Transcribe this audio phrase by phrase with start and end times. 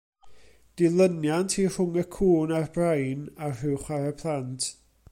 [0.81, 4.73] Dilyniant i Rhwng y Cŵn a'r Brain a Rhyw Chwarae Plant.